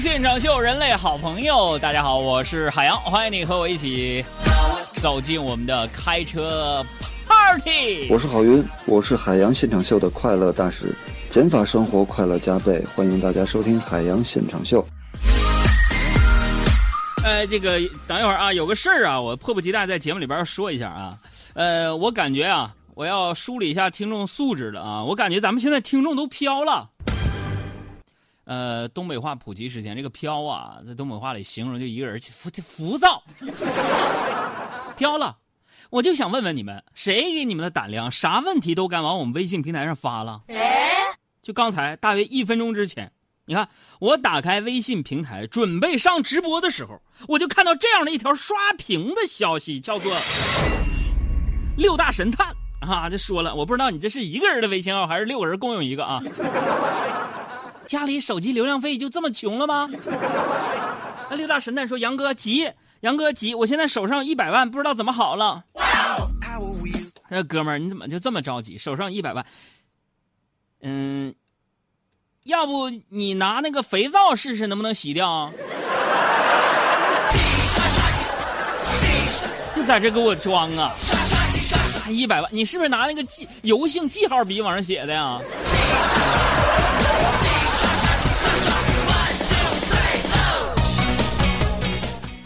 [0.00, 4.24] 现场秀，人类好朋友，大家好，我是海洋，欢迎你和我一起
[4.96, 6.82] 走进我们的开车
[7.28, 8.08] party。
[8.08, 10.96] 我是郝云，我是海洋现场秀的快乐大使，
[11.28, 14.82] 减法生活快乐加倍，欢迎大家收听海洋现场秀。
[17.22, 21.14] 呃，这个等一会儿啊，有个事儿啊，我迫不及待在节目里边说一下啊。
[21.52, 26.88] 呃，我感觉啊，我要梳理一下听众素质了啊，我感觉咱们现在听众都飘了。
[28.44, 33.22] 呃，东北话普及时间，这个“飘”啊，在东北话里形容就一个人浮浮躁，
[34.96, 35.36] 飘了。
[35.90, 40.42] 我就想问问你们，谁给你们的胆量，啥问题都敢往我们微信平台上发了？
[41.42, 43.12] 就刚才大约一分钟之前，
[43.46, 50.12] 你看我打开微信平台准备上直播的时候，我就看到这样的一条刷屏的消息，叫做
[51.76, 56.22] “六大神探”啊，就说了，我不知道你这是一个人的微信号还是六个人共用一个啊。
[57.90, 59.90] 家里手机流量费就这么穷了吗？
[61.28, 65.64] 那六大神探说：“杨哥急，杨哥急，我现在手上一百万，不知道怎么好了。”
[67.28, 68.78] 那哥们儿，你怎么就这么着急？
[68.78, 69.44] 手上一百万，
[70.82, 71.34] 嗯，
[72.44, 75.52] 要不你拿那个肥皂试试，能不能洗掉？
[79.74, 80.94] 就在这给我装啊！
[82.08, 85.40] 一百万，你是不是拿那个记油性记号笔往上写的呀？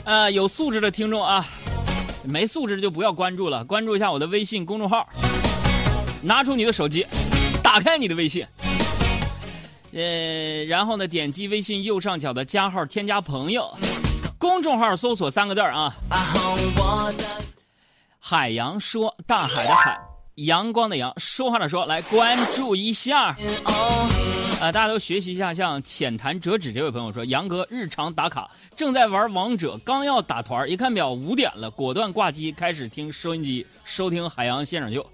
[0.05, 1.44] 呃，有素质的听众啊，
[2.24, 3.64] 没素质就不要关注了。
[3.64, 5.08] 关注一下我的微信公众号，
[6.22, 7.06] 拿出你的手机，
[7.62, 8.46] 打开你的微信，
[9.92, 13.72] 呃，然后呢，点击微信右上角的加号，添加朋友，
[14.38, 15.94] 公众号搜索三个字啊，
[18.20, 19.98] 海洋说，大海的海，
[20.34, 23.34] 阳光的阳，说话的说，来关注一下。
[24.64, 35.06] 啊，大家都学习一下，像浅谈折纸这位朋友说，杨哥日常打卡，正在玩王者，刚要打团，一看表五点了，果断挂机，开始听收音机，收听海洋现场秀。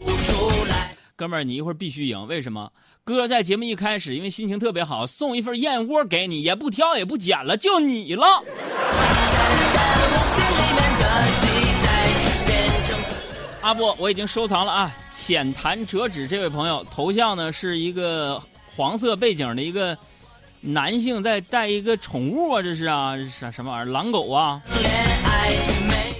[1.16, 2.70] 哥们儿，你一会儿必须赢，为什么？
[3.02, 8.44] 哥在节目一开始，因为心情特别好，送一份燕窝给你，也不挑也不拣了，就你了。
[13.62, 18.40] 阿布，我已经收藏了啊，浅谈折纸这位朋友头像呢是一个。
[18.74, 19.96] 黄色背景的一个
[20.60, 23.92] 男性在带一个宠物啊，这是啊，啥什么玩意儿？
[23.92, 24.62] 狼狗啊！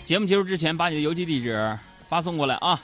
[0.03, 1.79] 节目结束之前，把你的邮寄地址
[2.09, 2.81] 发送过来啊！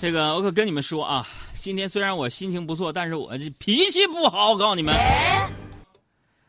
[0.00, 4.52] 这个我可跟你们说啊，今天虽然我心情不错，但是我这脾气不好。
[4.52, 4.94] 我告诉你们，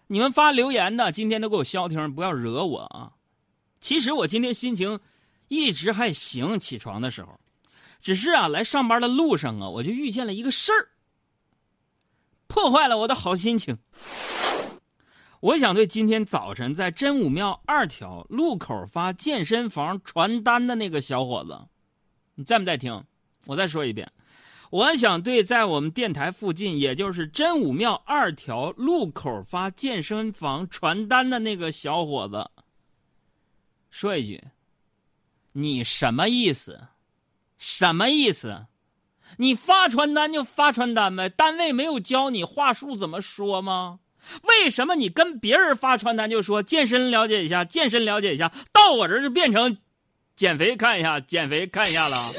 [0.07, 3.11] 你们发留言的今天都给我消停，不要惹我啊！
[3.81, 4.99] 其实我今天心情
[5.47, 7.39] 一直还行，起床的时候。
[7.99, 10.89] 只是啊，来上班的路上啊，我就遇见了一个事儿，
[12.47, 13.77] 破坏了我的好心情。
[15.41, 21.57] 我想对今天早晨在真武庙二条路口发健身房传单的那个小伙子，
[22.35, 23.03] 你在不在听？
[23.45, 24.11] 我再说一遍，
[24.69, 32.49] 我想对在我们电台附近，也就是真武庙二条路口发健身房传单的那个小伙子
[33.89, 34.43] 说一句：
[35.53, 36.87] 你什么意思？
[37.59, 38.65] 什么意思？
[39.37, 43.99] 你发传单就发传单呗，单位没有教你话术怎么说吗？
[44.43, 49.77] 为什么你跟别人发传单就说健身了解一下，健身了解一下，到我这儿就变成
[50.35, 52.31] 减肥看一下，减肥看一下了？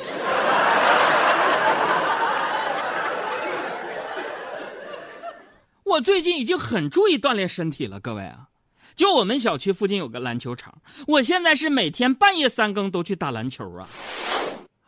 [5.84, 8.48] 我最近已经很注意锻炼身体了，各位啊，
[8.94, 13.88] 就我们小区附近有个篮球场，我现在是每天半夜三更都去打篮球啊。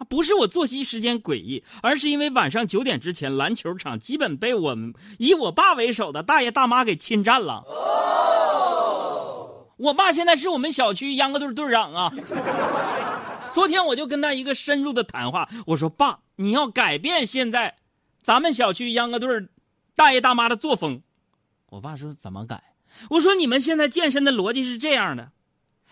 [0.08, 7.64] 不是我作息时间诡异，而是因为晚上九点之前，篮球场基本被我们以我爸为首的大爷大妈给侵占了。
[9.76, 12.12] 我爸现在是我们小区秧歌队队长啊。
[13.52, 17.76] 昨天我就跟他一个深入的谈话，我说：“爸，你要改变现在
[18.22, 19.48] 咱们小区秧歌队
[19.94, 21.02] 大爷大妈的作风。”
[21.70, 22.62] 我爸说：“怎么改？”
[23.10, 25.32] 我说：“你们现在健身的逻辑是这样的。”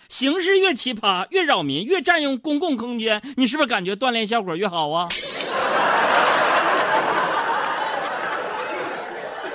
[0.08, 5.08] 形式越奇葩，越扰民，越占用公共空间，你是不是感觉锻炼效果越好啊？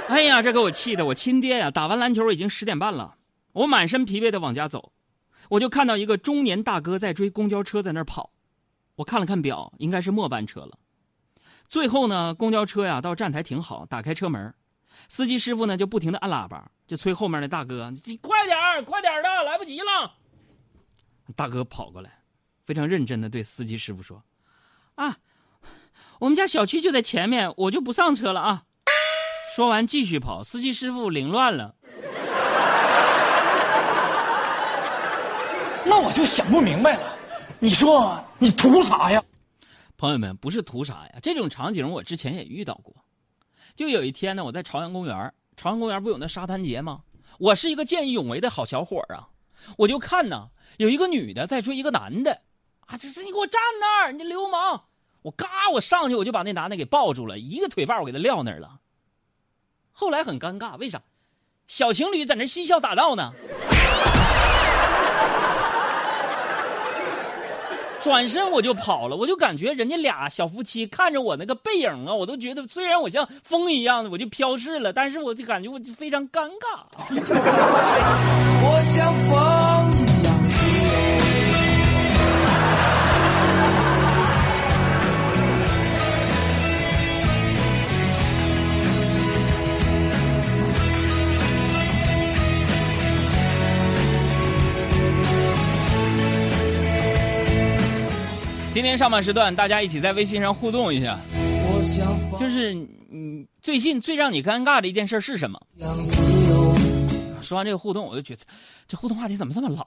[0.08, 1.08] 哎呀，这给我气的！
[1.08, 3.16] 我亲爹呀，打完篮球已经十点半了，
[3.54, 4.94] 我满身疲惫的往家走，
[5.50, 8.32] 我就看到一个中年大哥在追公交车，在那儿跑。
[8.98, 10.78] 我看了看表，应该是末班车了。
[11.68, 14.54] 最后呢，公交车呀到站台停好，打开车门，
[15.10, 20.14] 司机师傅呢就不停的按喇叭，就催后面的大哥：“你快点快点的，来不及了。”
[21.34, 22.20] 大哥跑过来，
[22.66, 24.24] 非常认真的对司机师傅说
[24.96, 25.18] ：“啊，
[26.20, 28.64] 我们家小区就在前面，我就不上车了啊。”
[29.56, 31.76] 说完继续跑，司机师傅凌乱了。
[35.86, 37.18] 那我就想不明白了，
[37.60, 39.24] 你说你图啥呀？
[39.98, 41.20] 朋友们，不是图啥呀？
[41.22, 42.94] 这种场景我之前也遇到过。
[43.76, 47.02] 就有一天呢，我在朝阳公园，朝阳公园不有那沙滩节吗？
[47.40, 49.30] 我是一个见义勇为的好小伙啊，
[49.80, 52.42] 我就看呢，有一个女的在追一个男的，
[52.82, 54.84] 啊，这是你给我站那儿，你流氓！
[55.24, 58.80] 我嘎，我上去我就把那男的给抱住了，一个腿把我给他撂那儿了。
[59.92, 61.02] 后来很尴尬，为啥？
[61.68, 63.34] 小情侣在那嬉笑打闹呢。
[68.06, 76.86] 转身我就跑了，我就感觉人家俩小夫妻看着我那个背影啊，我都觉得虽然我像风一样的我就飘逝了，但是我就感觉我就非常尴尬。
[78.62, 79.34] 我像风
[79.98, 80.05] 一样
[98.76, 101.18] 今天上半时段，大家一起在微信上互动一下。
[102.38, 105.58] 就是你最近最让你尴尬的一件事是什么？
[107.42, 108.42] 说完这个互动，我就觉得
[108.86, 109.86] 这互动话题怎么这么老？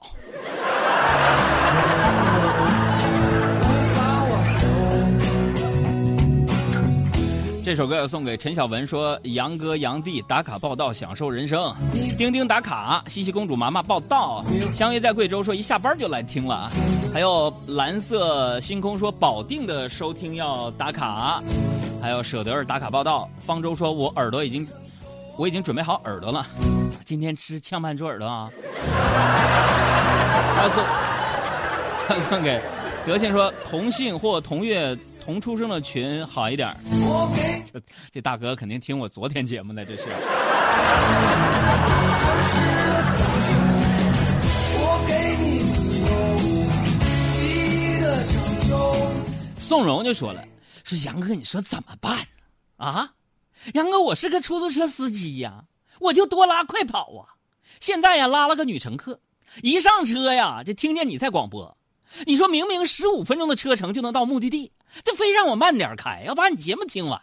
[7.69, 11.71] 这首歌要送给陈小文，说杨哥杨弟打卡报道，享受人生。
[12.17, 14.43] 钉钉打卡，西西公主妈妈报道，
[14.73, 16.67] 相约在贵州，说一下班就来听了。
[17.13, 21.39] 还有蓝色星空说保定的收听要打卡，
[22.01, 23.29] 还有舍得尔打卡报道。
[23.37, 24.67] 方舟说，我耳朵已经，
[25.37, 26.43] 我已经准备好耳朵了，
[27.05, 28.49] 今天吃炝拌猪耳朵啊。
[30.55, 30.83] 他送，
[32.07, 32.59] 他送给
[33.05, 34.97] 德信说同姓或同月。
[35.21, 36.75] 同出生的群好一点
[37.71, 37.79] 这
[38.11, 40.03] 这大哥肯定听我昨天节目呢，这是。
[49.59, 50.43] 宋荣就说了
[50.83, 52.17] ：“说杨哥，你说怎么办
[52.77, 53.13] 啊？
[53.75, 55.65] 杨哥，我是个出租车司机呀，
[55.99, 57.37] 我就多拉快跑啊。
[57.79, 59.19] 现在呀，拉了个女乘客，
[59.61, 61.77] 一上车呀，就听见你在广播。”
[62.25, 64.71] 你说明明十五分钟的车程就能到目的地，
[65.03, 67.21] 这非让我慢点开，要把你节目听完。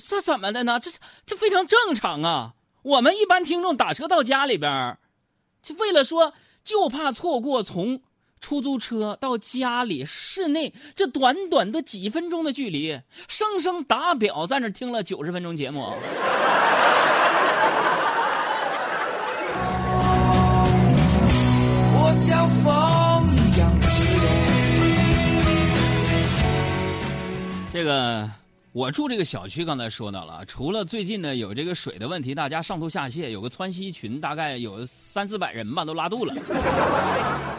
[0.00, 0.80] 这怎么的呢？
[0.80, 0.90] 这
[1.24, 2.54] 这非常正常啊！
[2.82, 4.98] 我们一般听众打车到家里边，
[5.62, 8.02] 就为了说，就怕错过从
[8.40, 15.92] 出租车到家里室内这短短的几分钟的距离，生生打表在那听了九十分钟节目。
[22.26, 22.73] 像风
[28.74, 36.34] 我住这个小区，刚才说到了，除了最近呢有这个水的问题，大家上吐下泻，有个窜稀群，大概有三四百人吧，都拉肚了。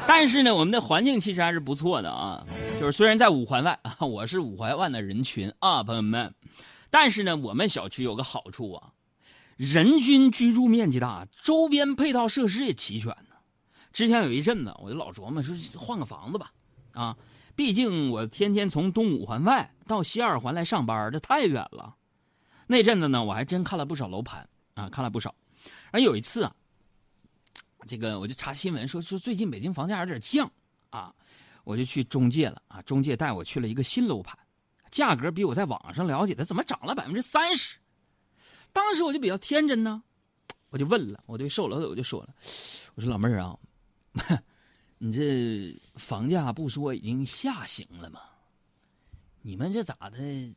[0.05, 2.45] 但是呢，我们的环境其实还是不错的啊，
[2.77, 6.35] 就是虽然在五环外啊， 我是五环外的人群啊，朋友们，
[6.89, 8.89] 但是呢，我们小区有个好处啊，
[9.55, 13.37] 人均居住面积大，周边配套设施也齐全呢。
[13.93, 16.51] 之前有一阵子，我就老琢磨说换个房子吧，
[16.91, 17.15] 啊，
[17.55, 21.95] 毕竟我天天从东五环外到西二环来上班，这太远了。
[22.67, 25.33] 那阵子呢，我还真看了不少楼盘啊，看了不少。
[25.91, 26.55] 而有一次啊，
[27.87, 30.51] 这个我就查新闻说说最近北京房价有点降
[30.89, 31.13] 啊，
[31.63, 34.37] 我就去中介了啊，中介带我去了一个新楼盘，
[34.91, 37.77] 价格比我在网上了解的怎么涨了百分之三十。
[38.73, 40.03] 当时我就比较天真呢，
[40.69, 42.35] 我就问了，我对售楼的我就说了，
[42.95, 43.57] 我说老妹儿啊。
[45.05, 48.19] 你这房价不说已经下行了吗？
[49.43, 50.55] 你们这咋的，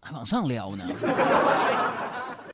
[0.00, 0.84] 还往上撩呢？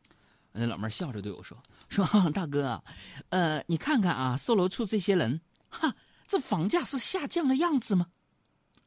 [0.53, 1.57] 那老妹笑着对我说
[1.89, 2.85] ：“说大哥，
[3.31, 5.95] 呃，你看看啊，售楼处这些人，哈，
[6.27, 8.09] 这房价是下降的样子吗？”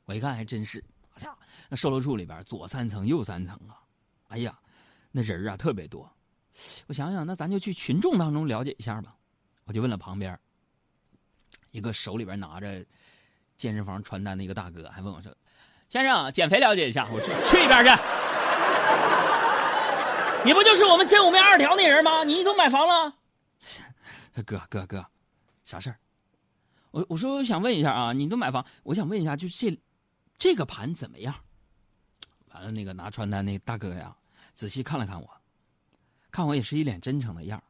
[0.06, 3.82] 我一看还真是，好家伙，那售楼处里边左三层右三层啊，
[4.28, 4.56] 哎呀，
[5.12, 6.08] 那人啊特别多。
[6.86, 9.16] 我想想，那咱就去群众当中了解一下吧。
[9.64, 10.40] 我就问了旁边。
[11.72, 12.86] 一个手里边拿着
[13.58, 15.36] 健身房传单的一个大哥，还问我说
[15.90, 17.92] ：“先生，减肥了解一下。”我说：“去一边去！
[20.46, 22.24] 你不就是我们真武面二条那人吗？
[22.24, 23.14] 你都买房了？”
[24.46, 25.06] 哥哥哥，
[25.66, 26.00] 啥事儿？
[26.92, 29.78] 我我说我想问一下啊，你都买房，我想问一下，就这
[30.38, 31.36] 这个盘怎么样？
[32.48, 34.16] 完了，那个拿传单那大哥呀，
[34.54, 35.30] 仔细看了看我，
[36.32, 37.62] 看我也是一脸真诚的样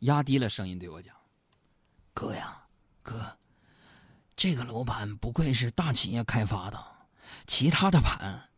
[0.00, 1.14] 压低了声音对我讲
[2.12, 2.66] ：“哥呀，
[3.02, 3.14] 哥。”
[4.36, 6.78] 这个楼盘不愧是大企业开发的，
[7.46, 8.50] 其他的盘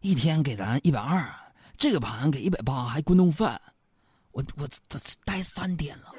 [0.00, 1.28] 一天给咱一百二，
[1.76, 3.60] 这个盘给一百八，还滚顿饭，
[4.30, 6.14] 我我这待三天了。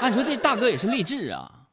[0.00, 1.66] 按说这大哥也是励志啊，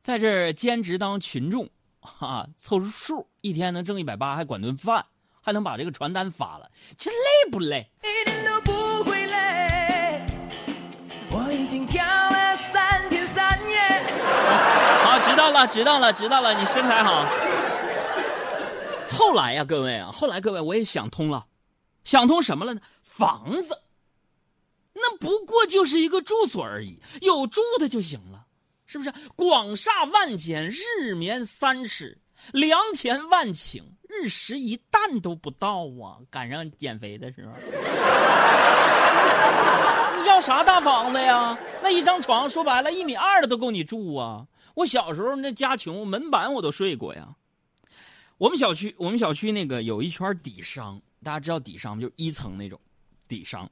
[0.00, 1.68] 在这儿兼职当群众，
[2.00, 5.04] 哈，凑出数，一天能挣一百八，还管顿饭，
[5.42, 7.90] 还能把这个传单发了，这累不累？
[11.64, 13.78] 已经跳了三天三夜。
[15.02, 17.26] 好，知道了，知道了，知道了，你身材好。
[19.10, 21.46] 后来呀，各位啊，后来各位我也想通了，
[22.04, 22.82] 想通什么了呢？
[23.02, 23.80] 房子，
[24.92, 28.44] 那不过就是一个住所而已，有住的就行了，
[28.84, 29.10] 是不是？
[29.34, 32.18] 广厦万间，日眠三尺，
[32.52, 33.82] 良田万顷，
[34.22, 36.18] 日食一担都不到啊！
[36.30, 37.52] 赶上减肥的时候，
[40.20, 41.58] 你要啥大房子呀？
[41.82, 44.46] 那一张床说白了，一米二的都够你住啊！
[44.74, 47.36] 我小时候那家穷，门板我都睡过呀。
[48.38, 52.02] 我们小区，我们小区那个有一圈底商，大家知道底商吗？
[52.02, 52.80] 就一层那种
[53.28, 53.70] 底商。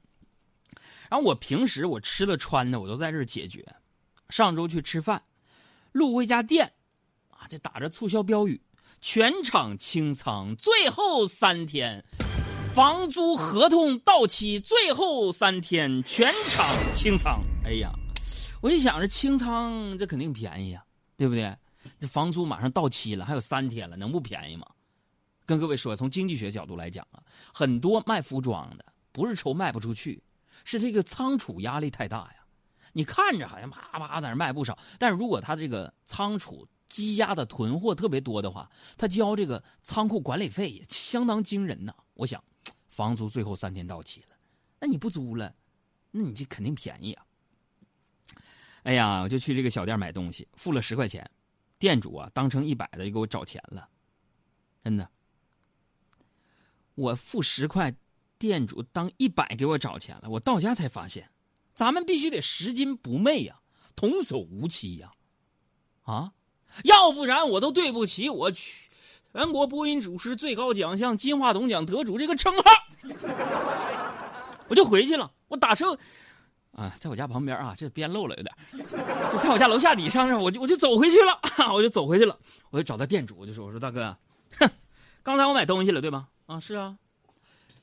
[1.09, 3.65] 然后我平时我吃的穿的我都在这儿解决。
[4.29, 5.21] 上周去吃饭，
[5.91, 6.73] 路过一家店，
[7.29, 8.59] 啊，这打着促销标语，
[9.05, 12.05] 全场清仓，最后三天，
[12.73, 17.43] 房租合同到期，最后三天全场清仓。
[17.65, 17.91] 哎呀，
[18.61, 20.81] 我一想着清仓这肯定便宜呀、
[21.17, 21.53] 对不对？
[21.99, 24.65] 这房租马上到期了，还有三天了，能不便宜吗？
[25.45, 27.21] 跟各位说，从经济学角度来讲啊，
[27.53, 30.23] 很多卖服装的不是愁卖不出去，
[30.63, 32.35] 是这个仓储压力太大呀。
[32.93, 41.95] 你看着好像啪啪在那卖不少，但是如果他这个仓储积压的囤货特别多的话，他交这个仓库管理费也相当惊人呐。
[42.13, 42.43] 我想，
[42.87, 44.37] 房租最后三天到期了，
[44.79, 45.55] 那你不租了，
[46.11, 47.25] 那你这肯定便宜啊。
[48.83, 51.27] 哎呀，我就去这个小店买东西，付了十块钱，
[51.79, 53.89] 店主啊当成一百的就给我找钱了，
[54.83, 55.09] 真的。
[56.93, 57.95] 我付十块，
[58.37, 60.29] 店主当一百给我找钱了。
[60.29, 61.31] 我到家才发现，
[61.73, 63.61] 咱们必须得拾金不昧呀、
[63.95, 65.11] 童叟无欺呀、
[66.03, 66.33] 啊，
[66.83, 68.89] 要不然我都对不起我去
[69.33, 72.63] 全国播音主持最高奖项金话筒奖得主这个称号。
[74.69, 75.97] 我就回去了，我打车。
[76.71, 78.55] 啊，在我家旁边啊，这边漏了有点，
[79.31, 81.39] 就在我家楼下底上，我就我就走回去了，
[81.71, 82.35] 我就走回去了，
[82.71, 84.17] 我就找到店主，我就说，我说大哥，
[84.57, 84.67] 哼，
[85.21, 86.29] 刚才我买东西了对吧？
[86.47, 86.97] 啊，是啊，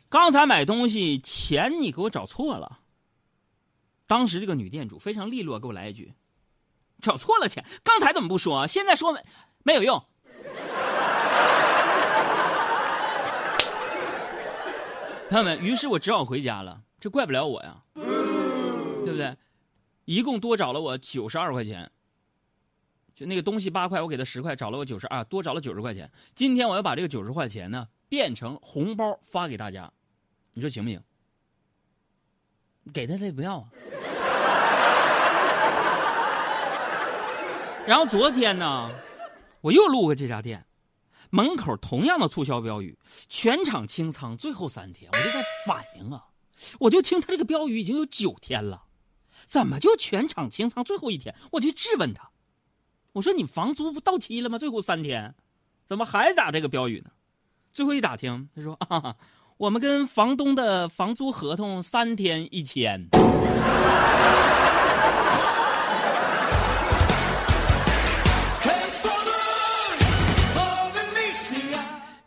[0.09, 2.80] 刚才买东西钱你给我找错了。
[4.09, 6.12] 当时这个女店主非常利落，给我来一句
[7.00, 8.66] ：“找错了钱，刚才怎么不说？
[8.66, 9.21] 现在说没
[9.62, 10.02] 没有用。”
[15.30, 17.83] 朋友们，于是我只好回家了，这怪不了我呀。
[17.95, 19.37] 对不对？
[20.04, 21.90] 一共多找了我九十二块钱。
[23.14, 26.11] 就那个东西八块，我给他十块，找了我九十二，多找了九十块钱。
[26.35, 29.92] 今天我要把这个九十块钱呢变成红包发给大家，
[30.52, 31.00] 你说行不行？
[32.92, 33.69] 给他他也不要啊。
[37.90, 38.88] 然后昨天呢，
[39.62, 40.64] 我又路过这家店，
[41.30, 42.97] 门口同样的促销标语，
[43.28, 46.26] 全场清仓，最后三天，我就在反应啊，
[46.78, 48.85] 我就听他这个标语已经有九天了。
[49.44, 51.35] 怎么就全场清仓最后一天？
[51.50, 52.30] 我就质问他，
[53.14, 54.56] 我说你房租不到期了吗？
[54.56, 55.35] 最后三天，
[55.85, 57.11] 怎么还打这个标语呢？
[57.73, 59.16] 最后一打听，他说啊，
[59.56, 63.09] 我们跟房东的房租合同三天一签。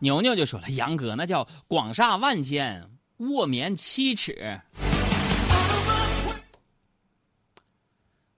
[0.03, 4.60] 牛牛就说了，杨哥那叫广厦万间，卧眠七尺。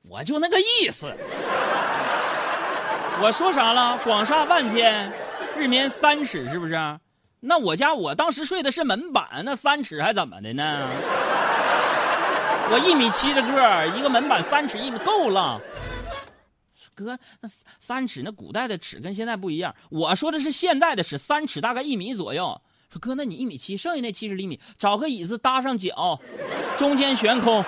[0.07, 1.11] 我就那个意思，
[3.19, 3.97] 我说啥了？
[4.03, 5.11] 广厦万间，
[5.57, 6.75] 日眠三尺，是不是？
[7.39, 10.87] 那我家我当时睡的是门板，那三尺还怎么的呢？
[12.69, 15.59] 我一米七的个儿，一个门板三尺一米够了。
[16.95, 17.49] 哥，那
[17.79, 22.59] 三尺那古代的尺跟现在不一样，我说的是现在的尺，三尺大概一米左右。
[22.89, 26.19] 说哥，那你一米七，剩下那七十厘米，找个椅子搭上脚，
[26.77, 27.63] 中间悬空。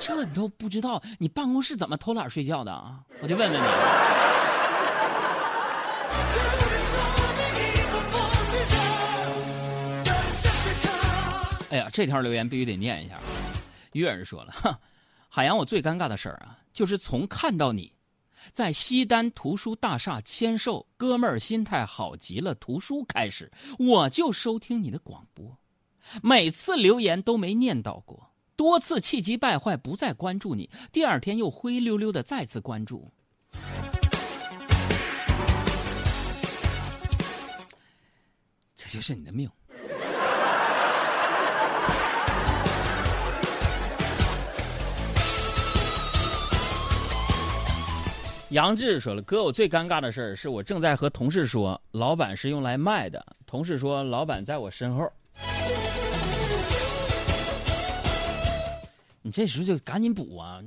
[0.00, 3.00] 这你都不知道，你办公室怎么偷懒睡觉的啊？
[3.20, 3.66] 我就问问你。
[11.70, 13.16] 哎呀，这条留言必须得念一下。
[13.92, 14.78] 月儿说了，哈
[15.36, 17.92] 海洋，我最尴尬的事儿啊，就是从看到你
[18.52, 25.58] 在西单图书大厦签售《哥们儿心态好极了》图书开始，我就收听你的广播，
[26.22, 28.30] 每次留言都没念到过。
[28.56, 33.12] 多次气急败坏，不再关注你，第二天又灰溜溜的再次关注。
[38.74, 39.50] 这就是你的命。
[48.50, 53.24] 杨志说了：“哥，我最尴尬的事儿是我正在和同事说，老板是用来卖的。
[53.44, 55.10] 同事说，老板在我身后。
[59.22, 60.60] 你这时候就赶紧补啊！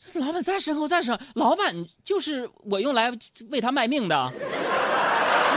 [0.00, 3.12] 这老板在身后，在身，老板就是我用来
[3.50, 4.32] 为他卖命的，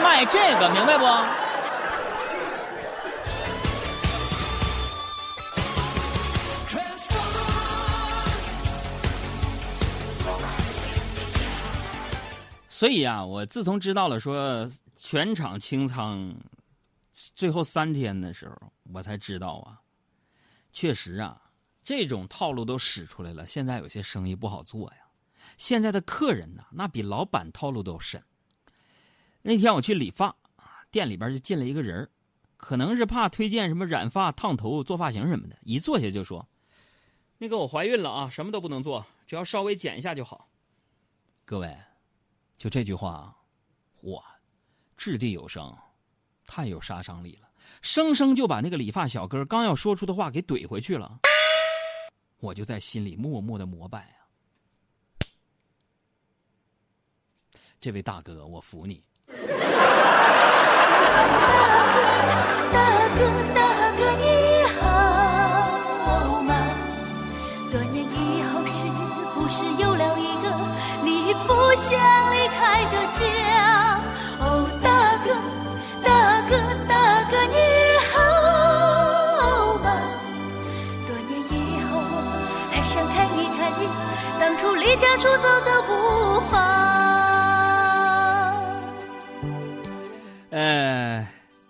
[0.03, 1.05] 卖这个，明白不？”
[12.77, 16.31] 所以啊，我自从知道了说全场清仓，
[17.11, 19.81] 最后三天的时候，我才知道啊，
[20.71, 21.41] 确实啊，
[21.83, 23.47] 这种套路都使出来了。
[23.47, 24.97] 现在有些生意不好做呀。
[25.57, 28.23] 现在的客人呢，那比老板套路都深。
[29.41, 32.07] 那天我去理发啊，店里边就进了一个人
[32.57, 36.47] 可能是怕推荐什么染发、烫头、做发型什么的，一坐下就说
[37.39, 40.47] ：“那个我怀孕了啊，什么都不能做，只要稍微剪一下就好。”
[41.43, 41.75] 各位。
[42.57, 43.35] 就这句话，
[44.01, 44.23] 我，
[44.97, 45.71] 掷地有声，
[46.47, 47.47] 太有杀伤力了，
[47.81, 51.19] 生生就把那个理发小哥刚要说出的话给怼回去了。
[52.39, 54.25] 我就在心里默默的膜拜啊，
[57.79, 59.03] 这位大哥，我服你。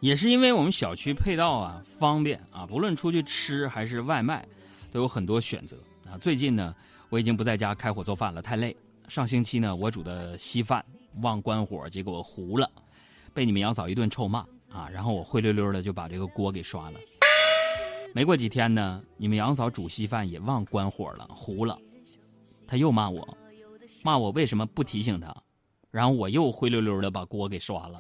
[0.08, 4.48] 也是因为我们小区配套啊方便啊，不论出去吃还是外卖，
[4.90, 5.78] 都有很多选择
[6.10, 6.18] 啊。
[6.18, 6.74] 最近呢，
[7.10, 8.74] 我已经不在家开火做饭了，太累。
[9.10, 10.82] 上星期呢，我煮的稀饭
[11.22, 12.72] 忘关火，结果糊了，
[13.34, 14.88] 被你们杨嫂一顿臭骂啊！
[14.90, 16.98] 然后我灰溜溜的就把这个锅给刷了。
[18.14, 21.78] 没过几天呢，你们杨嫂煮稀饭也忘关火了，糊了，
[22.66, 23.38] 他又骂我，
[24.04, 25.36] 骂我为什么不提醒他，
[25.92, 28.00] 然后我又灰溜溜的把锅给刷了。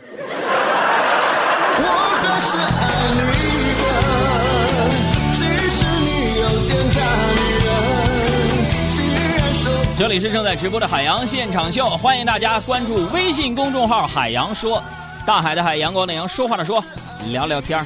[9.97, 14.81] 这里是正在直播的海洋现场秀，欢迎大家关注微信公众号“海洋说”，
[15.25, 16.83] 大海的海，阳光的阳，说话的说，
[17.29, 17.83] 聊聊天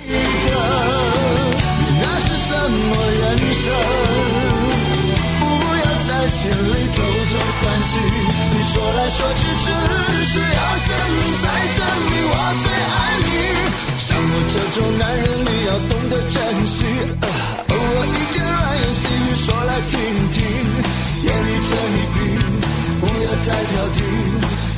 [2.02, 4.21] 那是什么人生？
[6.42, 7.94] 心里偷偷算计，
[8.50, 9.66] 你说来说去只
[10.26, 11.46] 是要证明再
[11.78, 13.30] 证明我最爱你。
[13.96, 16.34] 像我这种男人，你要懂得珍
[16.66, 16.78] 惜，
[17.70, 19.94] 偶尔一点软言细语说来听
[20.32, 20.42] 听。
[21.22, 22.18] 眼里这一笔，
[23.00, 24.02] 不要太挑剔，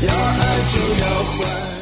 [0.05, 1.72] 要爱就要坏。